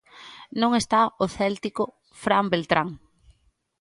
Non 0.61 0.71
está 0.81 1.01
o 1.23 1.25
céltico 1.37 1.83
Fran 2.21 2.45
Beltrán. 2.53 2.89